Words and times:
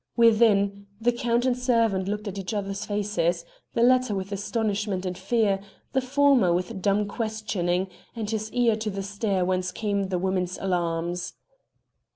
Within, 0.17 0.87
the 0.99 1.11
Count 1.11 1.45
and 1.45 1.55
servant 1.55 2.07
looked 2.07 2.27
at 2.27 2.39
each 2.39 2.55
other's 2.55 2.85
faces 2.85 3.45
the 3.75 3.83
latter 3.83 4.15
with 4.15 4.31
astonishment 4.31 5.05
and 5.05 5.15
fear, 5.15 5.59
the 5.93 6.01
former 6.01 6.51
with 6.51 6.81
dumb 6.81 7.07
questioning, 7.07 7.87
and 8.15 8.27
his 8.27 8.51
ear 8.51 8.75
to 8.77 8.89
the 8.89 9.03
stair 9.03 9.45
whence 9.45 9.71
came 9.71 10.05
the 10.05 10.17
woman's 10.17 10.57
alarms. 10.57 11.33